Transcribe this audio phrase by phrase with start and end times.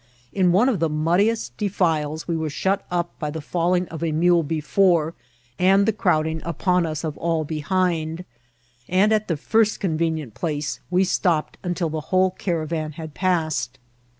[0.33, 4.11] In one of the muddiest defiles we were shut up by the falling of a
[4.11, 5.13] mule before,
[5.59, 8.25] and the crowding upon us of all behind;
[8.89, 13.77] and, at the first convenient place, we stopped until the whole caravan had passed.